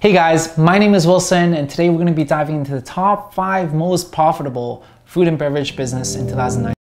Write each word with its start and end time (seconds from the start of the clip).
Hey 0.00 0.14
guys, 0.14 0.56
my 0.56 0.78
name 0.78 0.94
is 0.94 1.06
Wilson, 1.06 1.52
and 1.52 1.68
today 1.68 1.90
we're 1.90 1.96
going 1.96 2.06
to 2.06 2.14
be 2.14 2.24
diving 2.24 2.56
into 2.56 2.70
the 2.70 2.80
top 2.80 3.34
five 3.34 3.74
most 3.74 4.10
profitable 4.10 4.82
food 5.04 5.28
and 5.28 5.38
beverage 5.38 5.76
business 5.76 6.14
in 6.14 6.26
2009. 6.26 6.72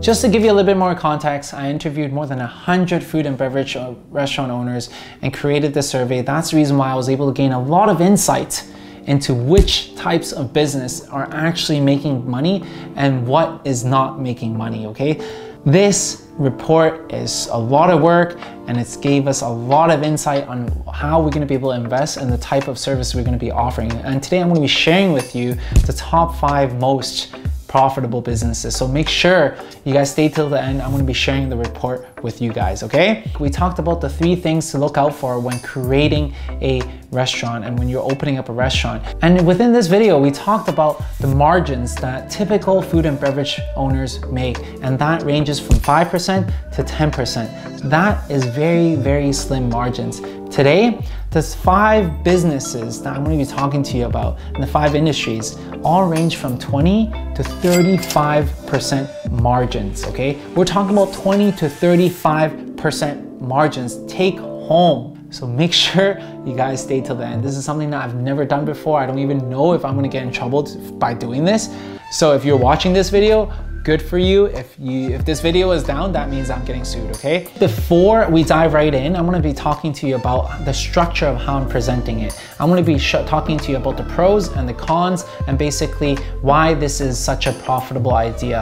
Just 0.00 0.22
to 0.22 0.30
give 0.30 0.42
you 0.42 0.50
a 0.50 0.54
little 0.54 0.64
bit 0.64 0.78
more 0.78 0.94
context, 0.94 1.52
I 1.52 1.68
interviewed 1.68 2.14
more 2.14 2.26
than 2.26 2.38
100 2.38 3.04
food 3.04 3.26
and 3.26 3.36
beverage 3.36 3.76
uh, 3.76 3.92
restaurant 4.08 4.50
owners 4.50 4.88
and 5.20 5.34
created 5.34 5.74
this 5.74 5.90
survey. 5.90 6.22
That's 6.22 6.52
the 6.52 6.56
reason 6.56 6.78
why 6.78 6.90
I 6.90 6.94
was 6.94 7.10
able 7.10 7.30
to 7.30 7.36
gain 7.36 7.52
a 7.52 7.60
lot 7.60 7.90
of 7.90 8.00
insight 8.00 8.66
into 9.04 9.34
which 9.34 9.94
types 9.96 10.32
of 10.32 10.54
business 10.54 11.06
are 11.08 11.28
actually 11.30 11.80
making 11.80 12.26
money 12.26 12.64
and 12.96 13.26
what 13.26 13.60
is 13.66 13.84
not 13.84 14.18
making 14.18 14.56
money, 14.56 14.86
okay? 14.86 15.20
This 15.66 16.28
report 16.38 17.12
is 17.12 17.48
a 17.50 17.58
lot 17.58 17.90
of 17.90 18.00
work 18.00 18.38
and 18.68 18.78
it's 18.78 18.96
gave 18.96 19.26
us 19.26 19.42
a 19.42 19.48
lot 19.48 19.90
of 19.90 20.04
insight 20.04 20.46
on 20.46 20.68
how 20.94 21.20
we're 21.20 21.30
gonna 21.30 21.46
be 21.46 21.54
able 21.54 21.70
to 21.70 21.76
invest 21.76 22.16
and 22.16 22.32
the 22.32 22.38
type 22.38 22.68
of 22.68 22.78
service 22.78 23.14
we're 23.14 23.24
gonna 23.24 23.36
be 23.36 23.50
offering. 23.50 23.90
And 23.90 24.22
today 24.22 24.40
I'm 24.40 24.48
gonna 24.48 24.60
be 24.60 24.68
sharing 24.68 25.12
with 25.12 25.34
you 25.34 25.56
the 25.84 25.92
top 25.94 26.36
five 26.36 26.78
most 26.78 27.34
profitable 27.68 28.20
businesses. 28.20 28.74
So 28.74 28.88
make 28.88 29.08
sure 29.08 29.56
you 29.84 29.92
guys 29.92 30.10
stay 30.10 30.28
till 30.28 30.48
the 30.48 30.60
end. 30.60 30.82
I'm 30.82 30.90
gonna 30.90 31.04
be 31.04 31.12
sharing 31.12 31.48
the 31.48 31.56
report 31.56 32.08
with 32.22 32.40
you 32.42 32.52
guys, 32.52 32.82
okay? 32.82 33.30
We 33.38 33.50
talked 33.50 33.78
about 33.78 34.00
the 34.00 34.08
three 34.08 34.34
things 34.34 34.70
to 34.72 34.78
look 34.78 34.96
out 34.96 35.14
for 35.14 35.38
when 35.38 35.60
creating 35.60 36.34
a 36.60 36.82
restaurant 37.10 37.64
and 37.64 37.78
when 37.78 37.88
you're 37.88 38.02
opening 38.02 38.38
up 38.38 38.48
a 38.48 38.52
restaurant. 38.52 39.02
And 39.22 39.46
within 39.46 39.72
this 39.72 39.86
video, 39.86 40.18
we 40.18 40.30
talked 40.30 40.68
about 40.68 41.02
the 41.20 41.28
margins 41.28 41.94
that 41.96 42.30
typical 42.30 42.82
food 42.82 43.06
and 43.06 43.20
beverage 43.20 43.60
owners 43.76 44.24
make, 44.26 44.58
and 44.82 44.98
that 44.98 45.22
ranges 45.22 45.60
from 45.60 45.76
5% 45.76 46.52
to 46.74 46.82
10%. 46.82 47.90
That 47.90 48.30
is 48.30 48.44
very, 48.44 48.94
very 48.94 49.32
slim 49.32 49.68
margins. 49.68 50.20
Today, 50.50 50.98
there's 51.30 51.54
five 51.54 52.24
businesses 52.24 53.02
that 53.02 53.14
I'm 53.14 53.22
gonna 53.22 53.36
be 53.36 53.44
talking 53.44 53.82
to 53.82 53.98
you 53.98 54.06
about 54.06 54.38
in 54.54 54.62
the 54.62 54.66
five 54.66 54.94
industries, 54.94 55.58
all 55.84 56.08
range 56.08 56.36
from 56.36 56.58
20 56.58 57.10
to 57.34 57.42
35% 57.42 59.30
margins, 59.30 60.04
okay? 60.04 60.40
We're 60.54 60.64
talking 60.64 60.96
about 60.96 61.12
20 61.12 61.52
to 61.52 61.66
35% 61.66 63.40
margins 63.40 64.04
take 64.06 64.38
home 64.38 65.18
so 65.30 65.46
make 65.46 65.72
sure 65.84 66.18
you 66.46 66.56
guys 66.56 66.82
stay 66.82 67.02
till 67.02 67.16
the 67.16 67.26
end. 67.26 67.44
This 67.44 67.56
is 67.56 67.64
something 67.64 67.90
that 67.90 68.02
I've 68.02 68.14
never 68.14 68.46
done 68.46 68.64
before. 68.64 68.98
I 68.98 69.06
don't 69.06 69.18
even 69.18 69.50
know 69.50 69.74
if 69.74 69.84
I'm 69.84 69.94
gonna 69.94 70.08
get 70.08 70.22
in 70.22 70.32
trouble 70.32 70.62
by 70.98 71.12
doing 71.12 71.44
this. 71.44 71.68
So 72.10 72.34
if 72.34 72.44
you're 72.44 72.56
watching 72.56 72.94
this 72.94 73.10
video, 73.10 73.52
good 73.88 74.02
for 74.02 74.18
you. 74.18 74.44
If 74.44 74.76
you 74.78 75.08
if 75.16 75.24
this 75.24 75.40
video 75.40 75.70
is 75.70 75.82
down, 75.82 76.12
that 76.12 76.28
means 76.28 76.50
I'm 76.50 76.62
getting 76.66 76.84
sued, 76.84 77.10
okay? 77.16 77.50
Before 77.58 78.28
we 78.28 78.44
dive 78.44 78.74
right 78.74 78.92
in, 78.92 79.16
I'm 79.16 79.24
gonna 79.24 79.40
be 79.40 79.54
talking 79.54 79.94
to 79.94 80.06
you 80.06 80.16
about 80.16 80.66
the 80.66 80.74
structure 80.74 81.24
of 81.24 81.38
how 81.38 81.56
I'm 81.56 81.66
presenting 81.66 82.20
it. 82.20 82.38
I'm 82.60 82.68
gonna 82.68 82.82
be 82.82 82.98
talking 82.98 83.56
to 83.56 83.70
you 83.70 83.78
about 83.78 83.96
the 83.96 84.02
pros 84.02 84.48
and 84.48 84.68
the 84.68 84.74
cons 84.74 85.24
and 85.46 85.56
basically 85.56 86.16
why 86.42 86.74
this 86.74 87.00
is 87.00 87.18
such 87.18 87.46
a 87.46 87.52
profitable 87.64 88.12
idea 88.12 88.60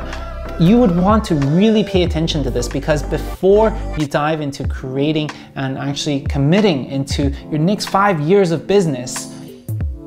you 0.60 0.78
would 0.78 0.96
want 0.96 1.22
to 1.24 1.34
really 1.60 1.82
pay 1.82 2.04
attention 2.04 2.42
to 2.42 2.50
this 2.50 2.68
because 2.68 3.02
before 3.02 3.76
you 3.98 4.06
dive 4.06 4.40
into 4.40 4.66
creating 4.68 5.28
and 5.56 5.76
actually 5.76 6.20
committing 6.20 6.86
into 6.86 7.30
your 7.50 7.58
next 7.58 7.86
five 7.86 8.20
years 8.20 8.52
of 8.52 8.66
business, 8.66 9.34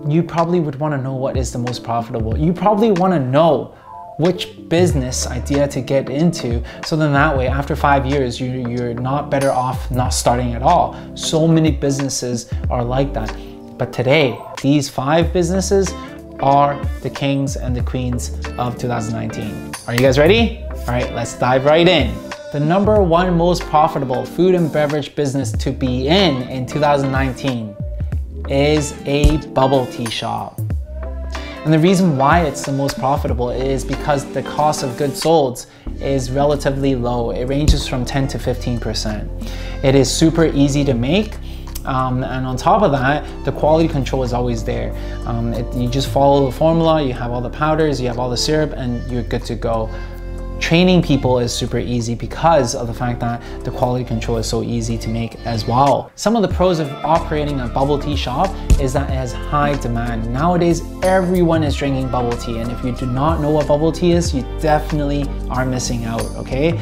you 0.08 0.24
probably 0.24 0.60
would 0.60 0.80
want 0.80 0.94
to 0.94 0.98
know 0.98 1.14
what 1.14 1.38
is 1.38 1.52
the 1.52 1.60
most 1.60 1.84
profitable. 1.84 2.36
You 2.38 2.52
probably 2.54 2.92
want 2.92 3.14
to 3.14 3.20
know 3.20 3.76
which 4.20 4.70
business 4.70 5.26
idea 5.28 5.68
to 5.68 5.82
get 5.82 6.10
into 6.10 6.62
so 6.86 6.96
then 6.96 7.12
that 7.14 7.36
way 7.36 7.48
after 7.48 7.76
five 7.76 8.06
years 8.06 8.40
you, 8.40 8.68
you're 8.70 8.94
not 8.94 9.32
better 9.32 9.52
off 9.52 9.90
not 9.90 10.10
starting 10.10 10.54
at 10.54 10.62
all 10.62 10.96
so 11.16 11.48
many 11.48 11.72
businesses 11.72 12.52
are 12.70 12.84
like 12.84 13.14
that 13.14 13.36
but 13.78 13.92
today 13.92 14.38
these 14.62 14.90
five 14.90 15.32
businesses 15.34 15.94
are 16.42 16.82
the 17.02 17.10
kings 17.10 17.58
and 17.58 17.76
the 17.76 17.82
queens 17.82 18.32
of 18.58 18.78
2019. 18.78 19.74
Are 19.88 19.94
you 19.94 20.00
guys 20.00 20.18
ready? 20.18 20.64
All 20.64 20.86
right, 20.88 21.14
let's 21.14 21.38
dive 21.38 21.66
right 21.66 21.88
in. 21.88 22.14
The 22.52 22.60
number 22.60 23.02
one 23.02 23.36
most 23.38 23.64
profitable 23.64 24.26
food 24.26 24.56
and 24.56 24.72
beverage 24.72 25.16
business 25.16 25.52
to 25.52 25.72
be 25.72 26.08
in 26.08 26.44
in 26.44 26.66
2019 26.66 27.76
is 28.50 28.94
a 29.06 29.38
bubble 29.48 29.86
tea 29.88 30.10
shop. 30.10 30.60
And 31.70 31.74
the 31.76 31.88
reason 31.88 32.18
why 32.18 32.46
it's 32.46 32.64
the 32.66 32.72
most 32.72 32.98
profitable 32.98 33.52
is 33.52 33.86
because 33.86 34.26
the 34.34 34.42
cost 34.42 34.82
of 34.82 34.98
goods 34.98 35.22
sold 35.22 35.68
is 36.02 36.32
relatively 36.32 36.96
low. 36.96 37.30
It 37.30 37.46
ranges 37.46 37.88
from 37.88 38.06
10 38.06 38.28
to 38.30 38.40
15%. 38.40 39.84
It 39.84 39.94
is 39.94 40.12
super 40.12 40.46
easy 40.46 40.84
to 40.84 40.96
make 40.96 41.36
um, 41.86 42.24
and 42.24 42.46
on 42.48 42.58
top 42.58 42.82
of 42.82 42.92
that, 42.92 43.24
the 43.46 43.52
quality 43.52 43.88
control 43.88 44.24
is 44.24 44.34
always 44.34 44.64
there. 44.64 44.92
Um, 45.28 45.54
it, 45.54 45.72
you 45.76 45.88
just 45.88 46.10
follow 46.10 46.48
the 46.48 46.52
formula, 46.52 47.02
you 47.04 47.14
have 47.14 47.32
all 47.32 47.42
the 47.42 47.50
powders, 47.50 48.02
you 48.02 48.08
have 48.08 48.20
all 48.20 48.30
the 48.30 48.38
syrup, 48.38 48.74
and 48.76 49.10
you're 49.12 49.24
good 49.24 49.46
to 49.46 49.56
go. 49.56 49.90
Training 50.60 51.02
people 51.02 51.40
is 51.40 51.54
super 51.54 51.80
easy 51.80 52.16
because 52.16 52.76
of 52.76 52.88
the 52.88 52.94
fact 52.94 53.22
that 53.22 53.42
the 53.64 53.72
quality 53.72 54.04
control 54.04 54.38
is 54.38 54.48
so 54.48 54.62
easy 54.62 54.98
to 54.98 55.08
make 55.08 55.36
as 55.46 55.66
well. 55.66 56.12
Some 56.16 56.36
of 56.36 56.42
the 56.42 56.50
pros 56.50 56.80
of 56.80 56.92
operating 57.04 57.62
a 57.62 57.68
bubble 57.68 57.98
tea 57.98 58.16
shop 58.16 58.54
is 58.80 58.92
that 58.94 59.10
it 59.10 59.14
has 59.14 59.32
high 59.32 59.76
demand. 59.78 60.32
Nowadays, 60.32 60.84
everyone 61.02 61.64
is 61.64 61.76
drinking 61.76 62.10
bubble 62.10 62.38
tea, 62.38 62.60
and 62.60 62.72
if 62.72 62.84
you 62.84 62.92
do 62.92 63.06
not 63.06 63.40
know 63.42 63.50
what 63.50 63.68
bubble 63.68 63.92
tea 63.92 64.12
is, 64.12 64.36
you 64.36 64.42
definitely 64.60 65.26
are 65.50 65.66
missing 65.66 66.04
out, 66.04 66.24
okay? 66.36 66.78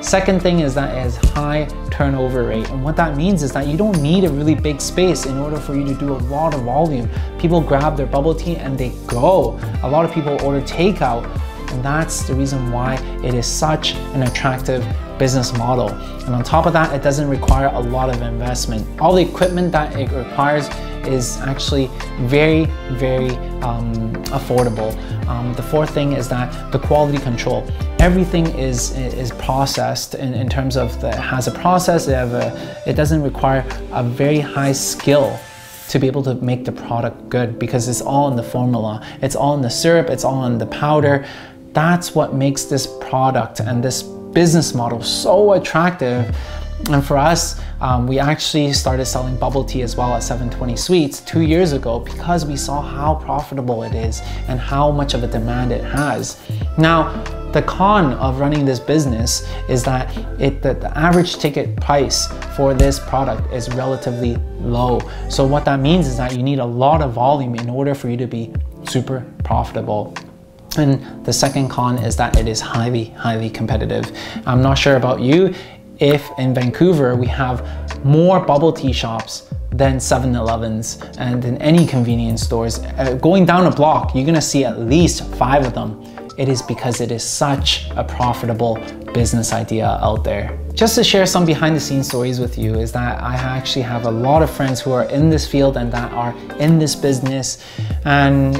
Second 0.00 0.40
thing 0.40 0.60
is 0.60 0.74
that 0.74 0.96
it 0.96 1.00
has 1.00 1.16
high 1.32 1.64
turnover 1.90 2.44
rate. 2.44 2.70
And 2.70 2.84
what 2.84 2.94
that 2.96 3.16
means 3.16 3.42
is 3.42 3.50
that 3.52 3.66
you 3.66 3.76
don't 3.76 4.00
need 4.00 4.22
a 4.24 4.30
really 4.30 4.54
big 4.54 4.80
space 4.80 5.26
in 5.26 5.36
order 5.38 5.56
for 5.56 5.74
you 5.74 5.84
to 5.84 5.94
do 5.94 6.12
a 6.12 6.20
lot 6.30 6.54
of 6.54 6.62
volume. 6.62 7.10
People 7.40 7.60
grab 7.60 7.96
their 7.96 8.06
bubble 8.06 8.32
tea 8.32 8.56
and 8.56 8.78
they 8.78 8.90
go. 9.08 9.58
A 9.82 9.90
lot 9.90 10.04
of 10.04 10.12
people 10.12 10.40
order 10.44 10.64
takeout 10.64 11.26
and 11.72 11.84
that's 11.84 12.22
the 12.22 12.34
reason 12.34 12.70
why 12.72 12.94
it 13.24 13.34
is 13.34 13.46
such 13.46 13.94
an 14.14 14.22
attractive 14.22 14.86
business 15.18 15.56
model. 15.56 15.88
And 15.88 16.34
on 16.34 16.44
top 16.44 16.66
of 16.66 16.72
that, 16.72 16.94
it 16.94 17.02
doesn't 17.02 17.28
require 17.28 17.66
a 17.66 17.80
lot 17.80 18.08
of 18.08 18.22
investment. 18.22 19.00
All 19.00 19.14
the 19.14 19.22
equipment 19.22 19.72
that 19.72 19.98
it 19.98 20.10
requires 20.12 20.68
is 21.06 21.38
actually 21.40 21.90
very, 22.20 22.66
very 22.92 23.30
um, 23.62 24.12
affordable. 24.26 24.96
Um, 25.26 25.52
the 25.54 25.62
fourth 25.62 25.90
thing 25.90 26.12
is 26.12 26.28
that 26.28 26.72
the 26.72 26.78
quality 26.78 27.18
control. 27.18 27.66
Everything 27.98 28.46
is 28.58 28.92
is 28.96 29.32
processed 29.32 30.14
in, 30.14 30.34
in 30.34 30.48
terms 30.48 30.76
of 30.76 31.00
the, 31.00 31.08
it 31.08 31.14
has 31.14 31.48
a 31.48 31.50
process. 31.50 32.06
It, 32.06 32.14
have 32.14 32.32
a, 32.32 32.82
it 32.86 32.94
doesn't 32.94 33.22
require 33.22 33.66
a 33.92 34.02
very 34.02 34.38
high 34.38 34.72
skill 34.72 35.38
to 35.88 35.98
be 35.98 36.06
able 36.06 36.22
to 36.22 36.34
make 36.34 36.64
the 36.64 36.72
product 36.72 37.28
good 37.28 37.58
because 37.58 37.88
it's 37.88 38.02
all 38.02 38.28
in 38.30 38.36
the 38.36 38.42
formula. 38.42 39.04
It's 39.22 39.34
all 39.34 39.54
in 39.54 39.62
the 39.62 39.70
syrup. 39.70 40.10
It's 40.10 40.24
all 40.24 40.44
in 40.44 40.58
the 40.58 40.66
powder. 40.66 41.26
That's 41.78 42.12
what 42.12 42.34
makes 42.34 42.64
this 42.64 42.88
product 42.88 43.60
and 43.60 43.84
this 43.84 44.02
business 44.02 44.74
model 44.74 45.00
so 45.00 45.52
attractive. 45.52 46.36
And 46.90 47.06
for 47.06 47.16
us, 47.16 47.60
um, 47.80 48.08
we 48.08 48.18
actually 48.18 48.72
started 48.72 49.06
selling 49.06 49.36
bubble 49.36 49.64
tea 49.64 49.82
as 49.82 49.94
well 49.94 50.12
at 50.14 50.24
720 50.24 50.74
Sweets 50.74 51.20
two 51.20 51.42
years 51.42 51.72
ago 51.72 52.00
because 52.00 52.44
we 52.44 52.56
saw 52.56 52.82
how 52.82 53.14
profitable 53.14 53.84
it 53.84 53.94
is 53.94 54.22
and 54.48 54.58
how 54.58 54.90
much 54.90 55.14
of 55.14 55.22
a 55.22 55.28
demand 55.28 55.70
it 55.70 55.84
has. 55.84 56.40
Now, 56.78 57.22
the 57.52 57.62
con 57.62 58.14
of 58.14 58.40
running 58.40 58.64
this 58.64 58.80
business 58.80 59.48
is 59.68 59.84
that 59.84 60.10
it, 60.40 60.60
the, 60.62 60.74
the 60.74 60.98
average 60.98 61.36
ticket 61.36 61.76
price 61.76 62.26
for 62.56 62.74
this 62.74 62.98
product 62.98 63.52
is 63.52 63.72
relatively 63.74 64.34
low. 64.58 64.98
So 65.30 65.46
what 65.46 65.64
that 65.66 65.78
means 65.78 66.08
is 66.08 66.16
that 66.16 66.36
you 66.36 66.42
need 66.42 66.58
a 66.58 66.66
lot 66.66 67.02
of 67.02 67.12
volume 67.12 67.54
in 67.54 67.70
order 67.70 67.94
for 67.94 68.10
you 68.10 68.16
to 68.16 68.26
be 68.26 68.52
super 68.82 69.24
profitable. 69.44 70.12
And 70.76 71.24
the 71.24 71.32
second 71.32 71.68
con 71.68 71.98
is 71.98 72.16
that 72.16 72.38
it 72.38 72.46
is 72.46 72.60
highly, 72.60 73.04
highly 73.04 73.50
competitive. 73.50 74.10
I'm 74.46 74.60
not 74.60 74.74
sure 74.74 74.96
about 74.96 75.20
you 75.20 75.54
if 75.98 76.28
in 76.38 76.54
Vancouver 76.54 77.16
we 77.16 77.26
have 77.26 77.64
more 78.04 78.38
bubble 78.40 78.72
tea 78.72 78.92
shops 78.92 79.48
than 79.70 79.96
7-Elevens 79.96 81.02
and 81.18 81.44
in 81.44 81.56
any 81.58 81.86
convenience 81.86 82.42
stores. 82.42 82.78
Uh, 82.78 83.18
going 83.20 83.44
down 83.44 83.66
a 83.66 83.70
block, 83.70 84.14
you're 84.14 84.26
gonna 84.26 84.40
see 84.40 84.64
at 84.64 84.80
least 84.80 85.24
five 85.34 85.64
of 85.66 85.74
them. 85.74 86.02
It 86.36 86.48
is 86.48 86.62
because 86.62 87.00
it 87.00 87.10
is 87.10 87.24
such 87.24 87.88
a 87.96 88.04
profitable 88.04 88.76
business 89.12 89.52
idea 89.52 89.98
out 90.02 90.22
there. 90.22 90.58
Just 90.72 90.94
to 90.94 91.02
share 91.02 91.26
some 91.26 91.44
behind 91.44 91.74
the 91.74 91.80
scenes 91.80 92.06
stories 92.06 92.38
with 92.38 92.56
you 92.56 92.74
is 92.74 92.92
that 92.92 93.20
I 93.20 93.34
actually 93.34 93.82
have 93.82 94.04
a 94.04 94.10
lot 94.10 94.42
of 94.42 94.50
friends 94.50 94.80
who 94.80 94.92
are 94.92 95.04
in 95.04 95.28
this 95.28 95.46
field 95.46 95.76
and 95.76 95.90
that 95.92 96.12
are 96.12 96.32
in 96.60 96.78
this 96.78 96.94
business 96.94 97.64
and 98.04 98.56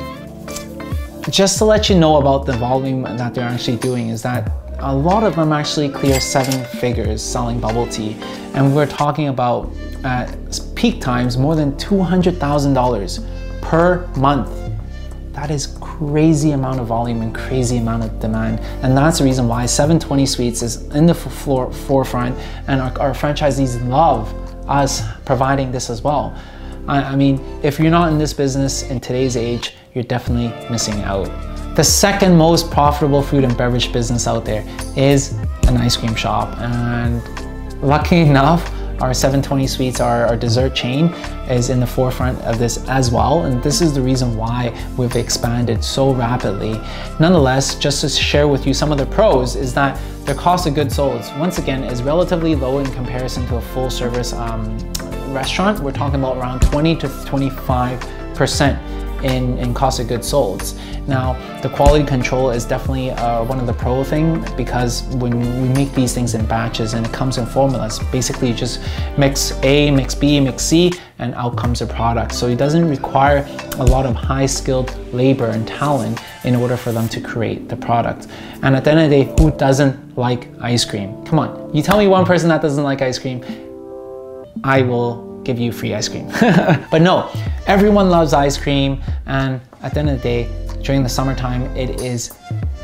just 1.30 1.58
to 1.58 1.64
let 1.64 1.90
you 1.90 1.98
know 1.98 2.16
about 2.16 2.46
the 2.46 2.52
volume 2.54 3.02
that 3.02 3.34
they're 3.34 3.48
actually 3.48 3.76
doing 3.76 4.08
is 4.08 4.22
that 4.22 4.50
a 4.78 4.94
lot 4.94 5.24
of 5.24 5.36
them 5.36 5.52
actually 5.52 5.88
clear 5.88 6.20
seven 6.20 6.64
figures 6.80 7.22
selling 7.22 7.60
bubble 7.60 7.86
tea. 7.88 8.16
And 8.54 8.74
we're 8.74 8.86
talking 8.86 9.28
about 9.28 9.70
at 10.04 10.36
peak 10.74 11.00
times 11.00 11.36
more 11.36 11.56
than 11.56 11.72
$200,000 11.72 13.60
per 13.60 14.06
month. 14.16 14.50
That 15.32 15.50
is 15.50 15.76
crazy 15.80 16.52
amount 16.52 16.80
of 16.80 16.86
volume 16.86 17.22
and 17.22 17.34
crazy 17.34 17.78
amount 17.78 18.04
of 18.04 18.20
demand. 18.20 18.60
And 18.82 18.96
that's 18.96 19.18
the 19.18 19.24
reason 19.24 19.48
why 19.48 19.66
720 19.66 20.26
Sweets 20.26 20.62
is 20.62 20.82
in 20.94 21.06
the 21.06 21.14
floor, 21.14 21.72
forefront 21.72 22.36
and 22.68 22.80
our, 22.80 22.98
our 23.00 23.12
franchisees 23.12 23.86
love 23.88 24.32
us 24.68 25.02
providing 25.24 25.72
this 25.72 25.90
as 25.90 26.02
well. 26.02 26.36
I, 26.88 27.02
I 27.02 27.16
mean, 27.16 27.38
if 27.62 27.78
you're 27.78 27.90
not 27.90 28.10
in 28.10 28.18
this 28.18 28.32
business 28.32 28.82
in 28.82 28.98
today's 28.98 29.36
age, 29.36 29.74
you're 29.94 30.04
definitely 30.04 30.48
missing 30.70 31.00
out. 31.02 31.26
The 31.76 31.84
second 31.84 32.36
most 32.36 32.70
profitable 32.70 33.22
food 33.22 33.44
and 33.44 33.56
beverage 33.56 33.92
business 33.92 34.26
out 34.26 34.44
there 34.44 34.64
is 34.96 35.32
an 35.68 35.76
ice 35.76 35.96
cream 35.96 36.14
shop. 36.14 36.56
And 36.58 37.22
lucky 37.82 38.20
enough, 38.22 38.72
our 39.00 39.14
720 39.14 39.66
Sweets, 39.68 40.00
our, 40.00 40.26
our, 40.26 40.36
dessert 40.36 40.74
chain, 40.74 41.04
is 41.48 41.70
in 41.70 41.78
the 41.78 41.86
forefront 41.86 42.40
of 42.40 42.58
this 42.58 42.84
as 42.88 43.12
well. 43.12 43.44
And 43.44 43.62
this 43.62 43.80
is 43.80 43.94
the 43.94 44.02
reason 44.02 44.36
why 44.36 44.74
we've 44.96 45.14
expanded 45.14 45.84
so 45.84 46.12
rapidly. 46.12 46.80
Nonetheless, 47.20 47.76
just 47.76 48.00
to 48.00 48.08
share 48.08 48.48
with 48.48 48.66
you 48.66 48.74
some 48.74 48.90
of 48.90 48.98
the 48.98 49.06
pros 49.06 49.54
is 49.54 49.72
that 49.74 50.00
their 50.24 50.34
cost 50.34 50.66
of 50.66 50.74
goods 50.74 50.96
sold, 50.96 51.22
once 51.38 51.58
again, 51.58 51.84
is 51.84 52.02
relatively 52.02 52.56
low 52.56 52.80
in 52.80 52.86
comparison 52.92 53.46
to 53.46 53.56
a 53.56 53.60
full 53.60 53.88
service 53.88 54.32
um, 54.32 54.76
restaurant. 55.32 55.80
We're 55.80 55.92
talking 55.92 56.20
about 56.20 56.36
around 56.36 56.60
20 56.62 56.96
to 56.96 57.08
25% 57.08 58.98
in, 59.24 59.58
in 59.58 59.74
cost 59.74 60.00
of 60.00 60.08
goods 60.08 60.28
sold. 60.28 60.74
Now, 61.06 61.34
the 61.60 61.68
quality 61.68 62.04
control 62.04 62.50
is 62.50 62.64
definitely 62.64 63.10
uh, 63.10 63.44
one 63.44 63.58
of 63.58 63.66
the 63.66 63.72
pro 63.72 64.04
thing 64.04 64.44
because 64.56 65.02
when 65.16 65.38
we 65.38 65.68
make 65.68 65.92
these 65.92 66.14
things 66.14 66.34
in 66.34 66.44
batches 66.46 66.94
and 66.94 67.06
it 67.06 67.12
comes 67.12 67.38
in 67.38 67.46
formulas, 67.46 67.98
basically 68.12 68.48
you 68.48 68.54
just 68.54 68.80
mix 69.16 69.52
A, 69.62 69.90
mix 69.90 70.14
B, 70.14 70.38
mix 70.40 70.62
C, 70.62 70.92
and 71.18 71.34
out 71.34 71.56
comes 71.56 71.80
a 71.80 71.86
product. 71.86 72.34
So 72.34 72.46
it 72.48 72.56
doesn't 72.56 72.88
require 72.88 73.46
a 73.78 73.84
lot 73.84 74.06
of 74.06 74.14
high 74.14 74.46
skilled 74.46 74.94
labor 75.12 75.46
and 75.46 75.66
talent 75.66 76.20
in 76.44 76.54
order 76.54 76.76
for 76.76 76.92
them 76.92 77.08
to 77.08 77.20
create 77.20 77.68
the 77.68 77.76
product. 77.76 78.28
And 78.62 78.76
at 78.76 78.84
the 78.84 78.90
end 78.90 79.00
of 79.00 79.10
the 79.10 79.24
day, 79.24 79.42
who 79.42 79.50
doesn't 79.56 80.16
like 80.16 80.48
ice 80.60 80.84
cream? 80.84 81.24
Come 81.24 81.38
on, 81.38 81.74
you 81.74 81.82
tell 81.82 81.98
me 81.98 82.06
one 82.06 82.24
person 82.24 82.48
that 82.50 82.62
doesn't 82.62 82.84
like 82.84 83.02
ice 83.02 83.18
cream, 83.18 83.42
I 84.64 84.82
will 84.82 85.40
give 85.42 85.58
you 85.58 85.72
free 85.72 85.94
ice 85.94 86.08
cream. 86.08 86.28
but 86.90 87.00
no, 87.00 87.30
everyone 87.66 88.10
loves 88.10 88.32
ice 88.32 88.58
cream, 88.58 89.00
and 89.26 89.60
at 89.82 89.94
the 89.94 90.00
end 90.00 90.10
of 90.10 90.16
the 90.18 90.22
day, 90.22 90.82
during 90.82 91.02
the 91.02 91.08
summertime, 91.08 91.64
it 91.76 92.00
is 92.00 92.36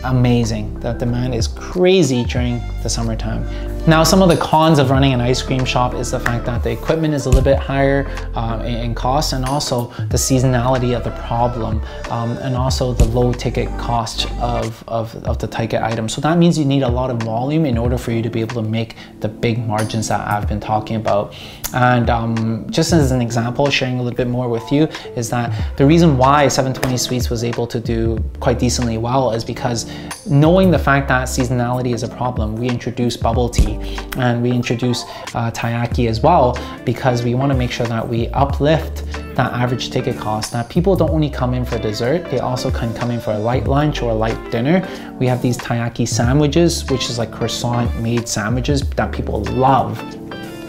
amazing. 0.04 0.78
The 0.80 0.92
demand 0.92 1.34
is 1.34 1.48
crazy 1.48 2.24
during 2.24 2.60
the 2.82 2.88
summertime. 2.88 3.44
Now, 3.86 4.02
some 4.02 4.22
of 4.22 4.31
the 4.31 4.36
cons 4.38 4.78
of 4.78 4.88
running 4.88 5.12
an 5.12 5.20
ice 5.20 5.42
cream 5.42 5.62
shop 5.66 5.92
is 5.92 6.10
the 6.10 6.19
fact 6.19 6.46
that 6.46 6.62
the 6.62 6.70
equipment 6.70 7.12
is 7.12 7.26
a 7.26 7.28
little 7.28 7.44
bit 7.44 7.58
higher 7.58 8.08
uh, 8.34 8.64
in 8.64 8.94
cost 8.94 9.34
and 9.34 9.44
also 9.44 9.88
the 10.08 10.16
seasonality 10.16 10.96
of 10.96 11.04
the 11.04 11.10
problem 11.10 11.82
um, 12.10 12.31
and 12.38 12.56
also 12.56 12.94
the 12.94 13.04
low 13.04 13.31
ticket 13.31 13.69
cost 13.78 14.31
of, 14.40 14.82
of, 14.88 15.14
of 15.26 15.38
the 15.38 15.46
ticket 15.46 15.82
item. 15.82 16.08
So 16.08 16.22
that 16.22 16.38
means 16.38 16.58
you 16.58 16.64
need 16.64 16.82
a 16.82 16.88
lot 16.88 17.10
of 17.10 17.22
volume 17.22 17.66
in 17.66 17.76
order 17.76 17.98
for 17.98 18.10
you 18.10 18.22
to 18.22 18.31
be 18.31 18.40
able 18.40 18.54
to 18.62 18.66
make 18.66 18.96
the 19.20 19.28
big 19.28 19.58
margins 19.58 20.08
that 20.08 20.26
I've 20.26 20.48
been 20.48 20.60
talking 20.60 20.96
about. 20.96 21.36
And 21.75 22.08
um, 22.08 22.66
just 22.70 22.94
as 22.94 23.10
an 23.10 23.20
example, 23.20 23.69
sharing 23.69 23.98
a 23.98 24.02
little 24.02 24.16
bit 24.16 24.28
more 24.28 24.48
with 24.48 24.72
you 24.72 24.84
is 25.14 25.28
that 25.28 25.76
the 25.76 25.84
reason 25.84 26.16
why 26.16 26.48
720 26.48 26.96
Sweets 26.96 27.28
was 27.28 27.44
able 27.44 27.66
to 27.66 27.81
do 27.81 28.16
quite 28.40 28.58
decently 28.58 28.96
well 28.96 29.32
is 29.32 29.44
because 29.44 29.90
knowing 30.26 30.70
the 30.70 30.78
fact 30.78 31.06
that 31.08 31.28
seasonality 31.28 31.92
is 31.92 32.02
a 32.02 32.08
problem, 32.08 32.56
we 32.56 32.70
introduced 32.70 33.20
bubble 33.20 33.50
tea 33.50 33.73
and 34.16 34.42
we 34.42 34.50
introduce 34.50 35.02
uh, 35.34 35.50
taiyaki 35.50 36.08
as 36.08 36.20
well 36.20 36.58
because 36.84 37.22
we 37.22 37.34
want 37.34 37.52
to 37.52 37.58
make 37.58 37.70
sure 37.70 37.86
that 37.86 38.06
we 38.08 38.28
uplift 38.28 39.04
that 39.34 39.52
average 39.52 39.90
ticket 39.90 40.16
cost. 40.16 40.52
Now 40.52 40.62
people 40.64 40.96
don't 40.96 41.10
only 41.10 41.30
come 41.30 41.54
in 41.54 41.64
for 41.64 41.78
dessert, 41.78 42.30
they 42.30 42.38
also 42.38 42.70
can 42.70 42.94
come 42.94 43.10
in 43.10 43.20
for 43.20 43.32
a 43.32 43.38
light 43.38 43.66
lunch 43.66 44.02
or 44.02 44.10
a 44.10 44.14
light 44.14 44.38
dinner. 44.50 44.86
We 45.18 45.26
have 45.26 45.42
these 45.42 45.58
taiyaki 45.58 46.06
sandwiches, 46.06 46.88
which 46.90 47.10
is 47.10 47.18
like 47.18 47.32
croissant 47.32 48.00
made 48.00 48.28
sandwiches 48.28 48.88
that 48.90 49.12
people 49.12 49.42
love 49.44 49.98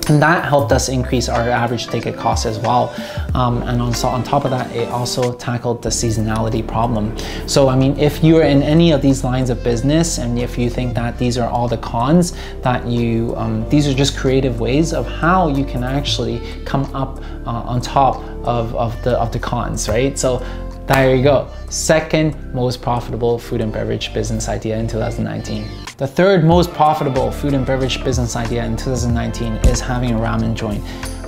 and 0.09 0.21
that 0.21 0.45
helped 0.45 0.71
us 0.71 0.89
increase 0.89 1.29
our 1.29 1.49
average 1.49 1.87
ticket 1.87 2.15
cost 2.15 2.45
as 2.45 2.59
well. 2.59 2.93
Um, 3.33 3.61
and 3.63 3.81
on, 3.81 3.93
top 4.23 4.45
of 4.45 4.51
that, 4.51 4.73
it 4.75 4.89
also 4.89 5.33
tackled 5.33 5.81
the 5.81 5.89
seasonality 5.89 6.65
problem. 6.65 7.17
So, 7.47 7.67
I 7.67 7.75
mean, 7.75 7.97
if 7.99 8.23
you're 8.23 8.43
in 8.43 8.61
any 8.63 8.91
of 8.91 9.01
these 9.01 9.23
lines 9.23 9.49
of 9.49 9.63
business 9.63 10.17
and 10.17 10.39
if 10.39 10.57
you 10.57 10.69
think 10.69 10.93
that 10.95 11.17
these 11.17 11.37
are 11.37 11.49
all 11.49 11.67
the 11.67 11.77
cons, 11.77 12.33
that 12.61 12.85
you, 12.87 13.35
um, 13.37 13.67
these 13.69 13.87
are 13.87 13.93
just 13.93 14.17
creative 14.17 14.59
ways 14.59 14.93
of 14.93 15.07
how 15.07 15.47
you 15.47 15.65
can 15.65 15.83
actually 15.83 16.41
come 16.65 16.83
up 16.95 17.21
uh, 17.45 17.49
on 17.49 17.81
top 17.81 18.17
of, 18.45 18.75
of, 18.75 19.01
the, 19.03 19.17
of 19.19 19.31
the 19.31 19.39
cons, 19.39 19.89
right? 19.89 20.17
So 20.17 20.39
there 20.87 21.15
you 21.15 21.23
go. 21.23 21.49
Second 21.69 22.53
most 22.53 22.81
profitable 22.81 23.39
food 23.39 23.61
and 23.61 23.73
beverage 23.73 24.13
business 24.13 24.47
idea 24.47 24.77
in 24.77 24.87
2019. 24.87 25.84
The 25.97 26.05
third 26.05 26.43
most 26.43 26.73
profitable 26.73 27.31
food 27.31 27.53
and 27.53 27.65
beverage 27.65 28.03
business 28.03 28.35
idea 28.35 28.65
in 28.65 28.75
2019 28.75 29.53
is 29.69 29.79
having 29.79 30.11
a 30.11 30.15
ramen 30.15 30.53
joint. 30.53 30.83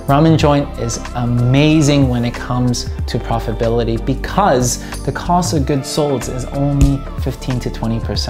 Ramen 0.06 0.36
joint 0.36 0.68
is 0.78 0.98
amazing 1.14 2.10
when 2.10 2.22
it 2.22 2.34
comes 2.34 2.84
to 3.06 3.18
profitability 3.18 4.04
because 4.04 4.78
the 5.06 5.12
cost 5.12 5.54
of 5.54 5.64
goods 5.64 5.88
sold 5.88 6.28
is 6.28 6.44
only 6.46 7.02
15 7.22 7.60
to 7.60 7.70
20%. 7.70 8.28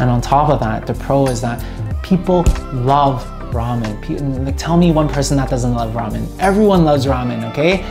And 0.00 0.10
on 0.10 0.20
top 0.20 0.50
of 0.50 0.58
that, 0.58 0.88
the 0.88 0.94
pro 0.94 1.28
is 1.28 1.40
that 1.42 1.64
people 2.02 2.42
love 2.72 3.24
ramen. 3.52 4.44
Like, 4.44 4.56
tell 4.56 4.76
me 4.76 4.90
one 4.90 5.08
person 5.08 5.36
that 5.36 5.48
doesn't 5.48 5.72
love 5.72 5.94
ramen. 5.94 6.26
Everyone 6.40 6.84
loves 6.84 7.06
ramen, 7.06 7.48
okay? 7.52 7.84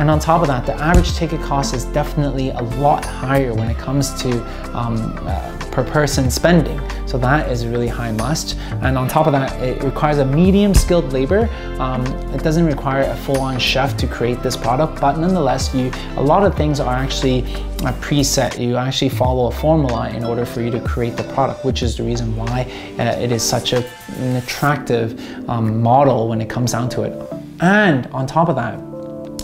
And 0.00 0.10
on 0.10 0.18
top 0.18 0.40
of 0.40 0.48
that, 0.48 0.66
the 0.66 0.74
average 0.74 1.14
ticket 1.14 1.40
cost 1.42 1.74
is 1.74 1.84
definitely 1.84 2.50
a 2.50 2.62
lot 2.62 3.04
higher 3.04 3.54
when 3.54 3.68
it 3.68 3.76
comes 3.76 4.14
to 4.22 4.42
um, 4.76 4.96
uh, 5.28 5.56
per 5.70 5.84
person 5.84 6.30
spending. 6.30 6.80
So 7.10 7.18
that 7.18 7.50
is 7.50 7.64
a 7.64 7.68
really 7.68 7.88
high 7.88 8.12
must. 8.12 8.56
And 8.82 8.96
on 8.96 9.08
top 9.08 9.26
of 9.26 9.32
that, 9.32 9.60
it 9.60 9.82
requires 9.82 10.18
a 10.18 10.24
medium 10.24 10.72
skilled 10.74 11.12
labor. 11.12 11.50
Um, 11.80 12.06
it 12.32 12.44
doesn't 12.44 12.64
require 12.64 13.02
a 13.02 13.16
full 13.16 13.40
on 13.40 13.58
chef 13.58 13.96
to 13.96 14.06
create 14.06 14.44
this 14.44 14.56
product, 14.56 15.00
but 15.00 15.18
nonetheless, 15.18 15.74
you 15.74 15.90
a 16.16 16.22
lot 16.22 16.44
of 16.44 16.54
things 16.56 16.78
are 16.78 16.94
actually 16.94 17.40
a 17.40 17.92
preset. 17.98 18.64
You 18.64 18.76
actually 18.76 19.08
follow 19.08 19.48
a 19.48 19.50
formula 19.50 20.08
in 20.10 20.22
order 20.22 20.46
for 20.46 20.60
you 20.60 20.70
to 20.70 20.80
create 20.82 21.16
the 21.16 21.24
product, 21.24 21.64
which 21.64 21.82
is 21.82 21.96
the 21.96 22.04
reason 22.04 22.36
why 22.36 22.70
uh, 22.96 23.18
it 23.18 23.32
is 23.32 23.42
such 23.42 23.72
a, 23.72 23.84
an 24.18 24.36
attractive 24.36 25.18
um, 25.48 25.82
model 25.82 26.28
when 26.28 26.40
it 26.40 26.48
comes 26.48 26.70
down 26.70 26.88
to 26.90 27.02
it. 27.02 27.32
And 27.60 28.06
on 28.12 28.28
top 28.28 28.48
of 28.48 28.54
that, 28.54 28.78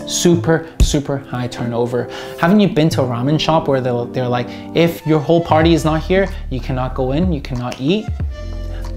super, 0.07 0.69
super 0.81 1.19
high 1.19 1.49
turnover. 1.49 2.09
Haven't 2.41 2.61
you 2.61 2.69
been 2.69 2.89
to 2.91 3.03
a 3.03 3.05
ramen 3.05 3.39
shop 3.39 3.69
where 3.69 3.81
they're, 3.81 4.05
they're 4.07 4.29
like, 4.29 4.47
if 4.75 5.07
your 5.07 5.21
whole 5.21 5.43
party 5.45 5.75
is 5.75 5.85
not 5.85 6.03
here, 6.03 6.29
you 6.51 6.61
cannot 6.61 6.95
go 6.95 7.13
in, 7.13 7.33
you 7.33 7.41
cannot 7.41 7.81
eat? 7.81 8.07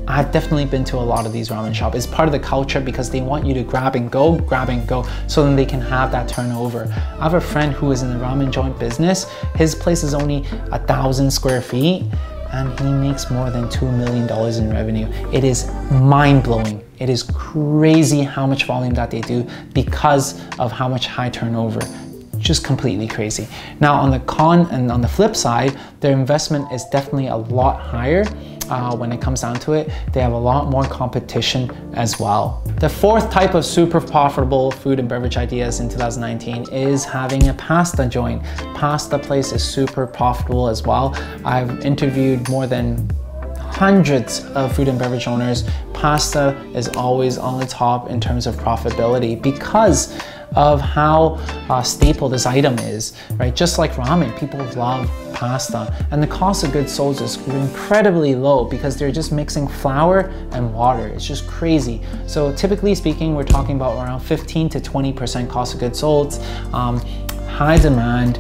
I've 0.08 0.32
definitely 0.32 0.66
been 0.66 0.84
to 0.86 0.96
a 0.96 1.06
lot 1.06 1.28
of 1.28 1.34
these 1.34 1.50
ramen 1.50 1.74
shops. 1.74 1.96
It's 1.96 2.08
part 2.08 2.28
of 2.28 2.32
the 2.32 2.40
culture 2.40 2.82
because 2.82 3.12
they 3.12 3.22
want 3.22 3.46
you 3.46 3.54
to 3.54 3.64
grab 3.64 3.96
and 3.96 4.10
go, 4.10 4.38
grab 4.38 4.70
and 4.70 4.88
go, 4.88 5.06
so 5.28 5.44
then 5.44 5.56
they 5.56 5.68
can 5.68 5.82
have 5.82 6.12
that 6.12 6.28
turnover. 6.28 6.92
I 7.20 7.24
have 7.24 7.36
a 7.36 7.42
friend 7.42 7.74
who 7.74 7.92
is 7.92 8.02
in 8.02 8.10
the 8.10 8.16
ramen 8.16 8.52
joint 8.52 8.80
business. 8.80 9.26
His 9.56 9.76
place 9.76 10.04
is 10.04 10.16
only 10.16 10.46
a 10.72 10.80
thousand 10.80 11.30
square 11.30 11.62
feet 11.62 12.06
and 12.52 12.80
he 12.80 12.92
makes 12.92 13.30
more 13.30 13.50
than 13.50 13.68
$2 13.70 13.96
million 13.96 14.28
in 14.64 14.70
revenue. 14.72 15.08
It 15.32 15.44
is 15.44 15.72
mind 15.92 16.44
blowing. 16.44 16.84
It 17.00 17.10
is 17.10 17.24
crazy 17.24 18.22
how 18.22 18.46
much 18.46 18.66
volume 18.66 18.94
that 18.96 19.12
they 19.12 19.22
do 19.22 19.48
because 19.74 20.42
of 20.58 20.72
how 20.72 20.88
much 20.88 21.08
high 21.08 21.30
turnover. 21.30 21.80
Just 22.38 22.64
completely 22.64 23.08
crazy. 23.08 23.48
Now, 23.80 23.96
on 23.96 24.12
the 24.12 24.20
con 24.22 24.68
and 24.72 24.92
on 24.92 25.02
the 25.02 25.08
flip 25.08 25.36
side, 25.36 25.78
their 26.00 26.14
investment 26.14 26.72
is 26.72 26.86
definitely 26.86 27.28
a 27.28 27.36
lot 27.36 27.80
higher 27.80 28.26
uh, 28.70 28.96
when 28.96 29.12
it 29.12 29.22
comes 29.22 29.42
down 29.42 29.56
to 29.60 29.74
it. 29.74 29.90
They 30.14 30.22
have 30.22 30.34
a 30.34 30.38
lot 30.38 30.70
more 30.70 30.84
competition 30.84 31.70
as 31.94 32.20
well. 32.20 32.64
The 32.80 32.90
fourth 32.90 33.30
type 33.32 33.54
of 33.54 33.66
super 33.66 34.00
profitable 34.00 34.72
food 34.72 35.00
and 35.00 35.08
beverage 35.08 35.38
ideas 35.38 35.80
in 35.80 35.90
2019 35.90 36.72
is 36.72 37.06
having 37.06 37.50
a 37.50 37.54
pasta 37.54 38.08
joint. 38.08 38.44
Pasta 38.76 39.20
place 39.20 39.52
is 39.52 39.64
super 39.64 40.08
profitable 40.08 40.68
as 40.68 40.84
well. 40.84 41.14
I've 41.46 41.86
interviewed 41.86 42.48
more 42.50 42.68
than 42.68 43.10
hundreds 43.72 44.44
of 44.56 44.76
food 44.76 44.88
and 44.88 44.98
beverage 45.00 45.28
owners, 45.28 45.64
pasta 45.94 46.58
is 46.74 46.88
always 46.90 47.38
on 47.38 47.60
the 47.60 47.66
top 47.66 48.10
in 48.10 48.20
terms 48.20 48.48
of 48.48 48.56
profitability 48.56 49.42
because 49.42 50.20
of 50.56 50.82
how 50.82 51.36
uh, 51.70 51.82
staple 51.82 52.28
this 52.28 52.46
item 52.46 52.78
is, 52.80 53.14
right? 53.34 53.56
Just 53.56 53.78
like 53.78 53.92
ramen, 53.94 54.38
people 54.40 54.60
love 54.76 55.10
pasta 55.40 55.96
and 56.12 56.22
the 56.22 56.28
cost 56.28 56.66
of 56.66 56.74
goods 56.74 56.92
sold 56.92 57.22
is 57.22 57.38
incredibly 57.48 58.36
low 58.36 58.66
because 58.66 58.98
they're 58.98 59.10
just 59.10 59.32
mixing 59.32 59.70
flour 59.70 60.32
and 60.52 60.74
water. 60.74 61.08
It's 61.08 61.26
just 61.26 61.48
crazy. 61.48 62.02
So 62.28 62.54
typically 62.54 62.94
speaking, 62.94 63.36
we're 63.36 63.46
talking 63.46 63.78
about 63.78 63.96
around 64.04 64.20
15 64.20 64.68
to 64.68 64.82
20% 64.82 65.50
cost 65.50 65.76
of 65.76 65.80
goods 65.80 66.00
sold, 66.00 66.34
um, 66.74 67.00
high 67.48 67.78
demand, 67.78 68.38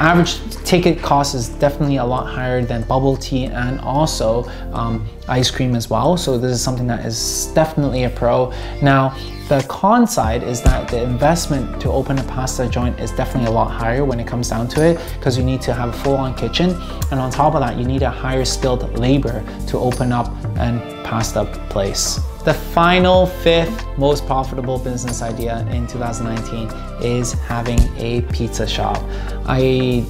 average 0.00 0.40
ticket 0.64 1.02
cost 1.02 1.34
is 1.34 1.50
definitely 1.50 1.98
a 1.98 2.04
lot 2.04 2.26
higher 2.26 2.64
than 2.64 2.82
bubble 2.84 3.16
tea 3.16 3.44
and 3.44 3.78
also 3.80 4.44
um, 4.72 5.06
ice 5.28 5.50
cream 5.50 5.76
as 5.76 5.90
well. 5.90 6.16
So 6.16 6.38
this 6.38 6.52
is 6.52 6.62
something 6.62 6.86
that 6.86 7.04
is 7.04 7.52
definitely 7.54 8.04
a 8.04 8.10
pro. 8.10 8.52
Now, 8.82 9.14
the 9.48 9.62
con 9.68 10.06
side 10.06 10.42
is 10.42 10.62
that 10.62 10.88
the 10.88 11.02
investment 11.02 11.80
to 11.82 11.90
open 11.90 12.18
a 12.18 12.24
pasta 12.24 12.68
joint 12.68 12.98
is 12.98 13.10
definitely 13.12 13.48
a 13.48 13.52
lot 13.52 13.70
higher 13.70 14.04
when 14.04 14.20
it 14.20 14.26
comes 14.26 14.48
down 14.48 14.68
to 14.68 14.84
it 14.84 15.00
because 15.18 15.36
you 15.36 15.44
need 15.44 15.60
to 15.62 15.74
have 15.74 15.90
a 15.90 15.92
full-on 15.92 16.34
kitchen 16.34 16.70
and 17.10 17.20
on 17.20 17.30
top 17.30 17.54
of 17.54 17.60
that 17.60 17.76
you 17.76 17.84
need 17.84 18.02
a 18.02 18.10
higher 18.10 18.44
skilled 18.44 18.98
labor 18.98 19.44
to 19.66 19.76
open 19.76 20.12
up 20.12 20.28
a 20.56 21.02
pasta 21.04 21.44
place. 21.68 22.20
The 22.44 22.54
final 22.54 23.26
fifth 23.26 23.86
most 23.98 24.26
profitable 24.26 24.78
business 24.78 25.20
idea 25.20 25.66
in 25.70 25.86
2019 25.86 26.68
is 27.02 27.32
having 27.32 27.78
a 27.98 28.22
pizza 28.32 28.66
shop. 28.66 29.02
I 29.46 30.04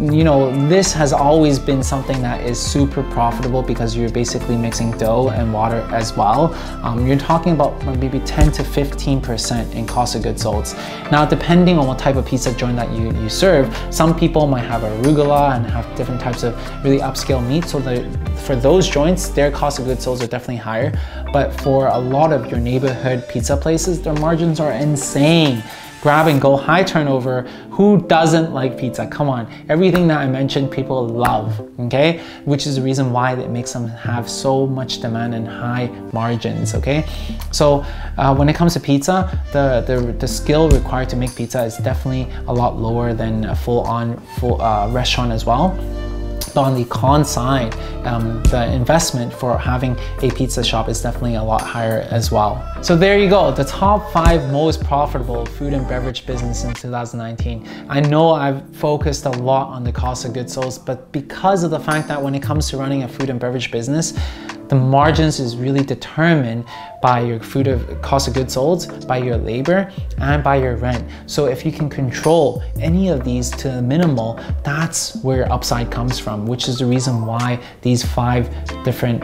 you 0.00 0.24
know, 0.24 0.50
this 0.68 0.92
has 0.92 1.12
always 1.12 1.58
been 1.58 1.82
something 1.82 2.20
that 2.22 2.42
is 2.42 2.58
super 2.58 3.02
profitable 3.02 3.62
because 3.62 3.96
you're 3.96 4.10
basically 4.10 4.56
mixing 4.56 4.90
dough 4.92 5.28
and 5.30 5.52
water 5.52 5.86
as 5.92 6.16
well. 6.16 6.54
Um, 6.82 7.06
you're 7.06 7.18
talking 7.18 7.52
about 7.52 7.84
maybe 7.98 8.20
10 8.20 8.52
to 8.52 8.62
15% 8.62 9.74
in 9.74 9.86
cost 9.86 10.14
of 10.14 10.22
goods 10.22 10.42
sold. 10.42 10.74
Now, 11.10 11.24
depending 11.24 11.78
on 11.78 11.86
what 11.86 11.98
type 11.98 12.16
of 12.16 12.26
pizza 12.26 12.54
joint 12.54 12.76
that 12.76 12.90
you, 12.92 13.12
you 13.12 13.28
serve, 13.28 13.74
some 13.90 14.18
people 14.18 14.46
might 14.46 14.64
have 14.64 14.82
arugula 14.82 15.56
and 15.56 15.66
have 15.66 15.94
different 15.96 16.20
types 16.20 16.42
of 16.42 16.54
really 16.84 16.98
upscale 16.98 17.46
meat. 17.46 17.64
So 17.66 17.78
the, 17.78 18.08
for 18.44 18.56
those 18.56 18.88
joints, 18.88 19.28
their 19.28 19.50
cost 19.50 19.78
of 19.78 19.84
goods 19.84 20.04
sold 20.04 20.22
are 20.22 20.26
definitely 20.26 20.56
higher. 20.56 20.92
But 21.32 21.52
for 21.60 21.88
a 21.88 21.98
lot 21.98 22.32
of 22.32 22.50
your 22.50 22.60
neighborhood 22.60 23.28
pizza 23.28 23.56
places, 23.56 24.02
their 24.02 24.14
margins 24.14 24.58
are 24.58 24.72
insane 24.72 25.62
grab 26.02 26.26
and 26.26 26.40
go, 26.40 26.56
high 26.56 26.82
turnover. 26.82 27.42
Who 27.70 28.06
doesn't 28.08 28.52
like 28.52 28.76
pizza? 28.76 29.06
Come 29.06 29.28
on. 29.28 29.50
Everything 29.68 30.08
that 30.08 30.18
I 30.18 30.26
mentioned, 30.26 30.70
people 30.72 31.06
love, 31.06 31.60
okay? 31.78 32.20
Which 32.44 32.66
is 32.66 32.74
the 32.76 32.82
reason 32.82 33.12
why 33.12 33.34
it 33.34 33.50
makes 33.50 33.72
them 33.72 33.86
have 33.86 34.28
so 34.28 34.66
much 34.66 35.00
demand 35.00 35.34
and 35.34 35.46
high 35.46 35.86
margins, 36.12 36.74
okay? 36.74 37.06
So 37.52 37.86
uh, 38.18 38.34
when 38.34 38.48
it 38.48 38.56
comes 38.56 38.74
to 38.74 38.80
pizza, 38.80 39.40
the, 39.52 39.84
the, 39.86 40.12
the 40.12 40.28
skill 40.28 40.68
required 40.68 41.08
to 41.10 41.16
make 41.16 41.34
pizza 41.36 41.62
is 41.62 41.76
definitely 41.78 42.32
a 42.48 42.52
lot 42.52 42.76
lower 42.76 43.14
than 43.14 43.44
a 43.44 43.54
full-on 43.54 44.20
full, 44.38 44.60
uh, 44.60 44.90
restaurant 44.90 45.30
as 45.30 45.46
well. 45.46 45.78
On 46.54 46.74
the 46.74 46.84
con 46.84 47.24
side, 47.24 47.74
um, 48.04 48.42
the 48.44 48.70
investment 48.72 49.32
for 49.32 49.56
having 49.56 49.96
a 50.20 50.30
pizza 50.30 50.62
shop 50.62 50.88
is 50.90 51.00
definitely 51.00 51.36
a 51.36 51.42
lot 51.42 51.62
higher 51.62 52.06
as 52.10 52.30
well. 52.30 52.62
So 52.82 52.94
there 52.94 53.18
you 53.18 53.30
go, 53.30 53.50
the 53.52 53.64
top 53.64 54.12
five 54.12 54.52
most 54.52 54.84
profitable 54.84 55.46
food 55.46 55.72
and 55.72 55.88
beverage 55.88 56.26
business 56.26 56.64
in 56.64 56.74
2019. 56.74 57.66
I 57.88 58.00
know 58.00 58.32
I've 58.32 58.76
focused 58.76 59.24
a 59.24 59.30
lot 59.30 59.68
on 59.68 59.82
the 59.82 59.92
cost 59.92 60.26
of 60.26 60.34
goods 60.34 60.52
sold, 60.52 60.78
but 60.84 61.10
because 61.10 61.64
of 61.64 61.70
the 61.70 61.80
fact 61.80 62.06
that 62.08 62.22
when 62.22 62.34
it 62.34 62.42
comes 62.42 62.68
to 62.68 62.76
running 62.76 63.02
a 63.04 63.08
food 63.08 63.30
and 63.30 63.40
beverage 63.40 63.70
business, 63.70 64.12
the 64.72 64.78
margins 64.78 65.38
is 65.38 65.54
really 65.54 65.84
determined 65.84 66.64
by 67.02 67.20
your 67.20 67.38
food 67.40 67.68
of 67.68 68.00
cost 68.00 68.26
of 68.26 68.32
goods 68.32 68.54
sold, 68.54 69.06
by 69.06 69.18
your 69.18 69.36
labor, 69.36 69.92
and 70.16 70.42
by 70.42 70.56
your 70.56 70.76
rent. 70.76 71.06
So 71.26 71.44
if 71.44 71.66
you 71.66 71.70
can 71.70 71.90
control 71.90 72.62
any 72.80 73.10
of 73.10 73.22
these 73.22 73.50
to 73.50 73.68
the 73.68 73.82
minimal, 73.82 74.40
that's 74.64 75.16
where 75.16 75.36
your 75.36 75.52
upside 75.52 75.90
comes 75.90 76.18
from, 76.18 76.46
which 76.46 76.68
is 76.68 76.78
the 76.78 76.86
reason 76.86 77.26
why 77.26 77.60
these 77.82 78.02
five 78.02 78.48
different 78.82 79.20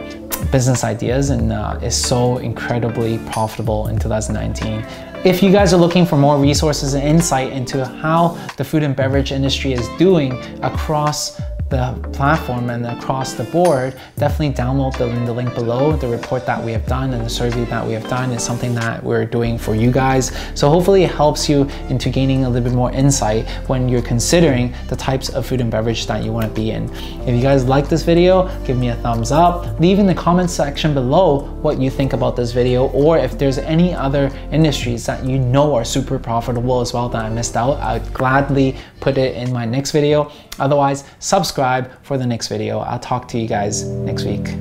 business 0.51 0.83
ideas 0.83 1.31
and 1.31 1.51
uh, 1.51 1.79
is 1.81 1.99
so 1.99 2.37
incredibly 2.37 3.17
profitable 3.31 3.87
in 3.87 3.97
2019. 3.97 4.85
If 5.25 5.41
you 5.41 5.51
guys 5.51 5.73
are 5.73 5.77
looking 5.77 6.05
for 6.05 6.15
more 6.15 6.37
resources 6.37 6.93
and 6.93 7.03
insight 7.03 7.51
into 7.51 7.83
how 7.83 8.37
the 8.57 8.63
food 8.63 8.83
and 8.83 8.95
beverage 8.95 9.31
industry 9.31 9.73
is 9.73 9.89
doing 9.97 10.33
across 10.63 11.41
the 11.69 11.93
platform 12.13 12.69
and 12.71 12.85
across 12.85 13.33
the 13.33 13.43
board, 13.45 13.95
definitely 14.17 14.53
download 14.55 14.97
the, 14.97 15.05
the 15.25 15.33
link 15.33 15.53
below. 15.53 15.95
The 15.95 16.07
report 16.07 16.45
that 16.45 16.63
we 16.63 16.71
have 16.71 16.85
done 16.87 17.13
and 17.13 17.23
the 17.23 17.29
survey 17.29 17.63
that 17.65 17.85
we 17.85 17.93
have 17.93 18.07
done 18.09 18.31
is 18.31 18.43
something 18.43 18.73
that 18.75 19.03
we're 19.03 19.25
doing 19.25 19.57
for 19.57 19.75
you 19.75 19.91
guys. 19.91 20.35
So 20.55 20.69
hopefully 20.69 21.03
it 21.03 21.11
helps 21.11 21.47
you 21.47 21.69
into 21.89 22.09
gaining 22.09 22.45
a 22.45 22.49
little 22.49 22.67
bit 22.67 22.75
more 22.75 22.91
insight 22.91 23.47
when 23.69 23.87
you're 23.87 24.01
considering 24.01 24.73
the 24.87 24.95
types 24.95 25.29
of 25.29 25.45
food 25.45 25.61
and 25.61 25.69
beverage 25.69 26.07
that 26.07 26.23
you 26.23 26.31
want 26.31 26.47
to 26.47 26.53
be 26.53 26.71
in. 26.71 26.89
If 27.21 27.35
you 27.35 27.41
guys 27.41 27.65
like 27.65 27.87
this 27.87 28.01
video, 28.01 28.47
give 28.65 28.77
me 28.77 28.89
a 28.89 28.95
thumbs 28.95 29.31
up. 29.31 29.79
Leave 29.79 29.99
in 29.99 30.07
the 30.07 30.15
comment 30.15 30.49
section 30.49 30.93
below 30.95 31.41
what 31.61 31.79
you 31.79 31.91
think 31.91 32.13
about 32.13 32.35
this 32.35 32.51
video 32.51 32.87
or 32.89 33.17
if 33.17 33.37
there's 33.37 33.59
any 33.59 33.93
other 33.93 34.31
industries 34.51 35.05
that 35.05 35.23
you 35.23 35.37
know 35.37 35.75
are 35.75 35.85
super 35.85 36.17
profitable 36.17 36.81
as 36.81 36.93
well 36.93 37.09
that 37.09 37.23
I 37.23 37.29
missed 37.29 37.55
out, 37.55 37.77
I'd 37.77 38.11
gladly 38.13 38.75
put 38.99 39.17
it 39.17 39.35
in 39.35 39.53
my 39.53 39.65
next 39.65 39.91
video. 39.91 40.31
Otherwise, 40.59 41.03
subscribe 41.19 41.91
for 42.03 42.17
the 42.17 42.25
next 42.25 42.47
video. 42.47 42.79
I'll 42.79 42.99
talk 42.99 43.27
to 43.29 43.39
you 43.39 43.47
guys 43.47 43.83
next 43.85 44.25
week. 44.25 44.55